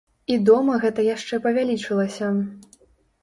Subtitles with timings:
[0.35, 2.31] І дома гэта яшчэ павялічылася.